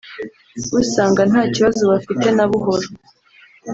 [0.69, 2.87] bo usanga nta kibazo bafite na buhoro